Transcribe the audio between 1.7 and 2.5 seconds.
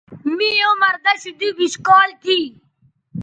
کال تھی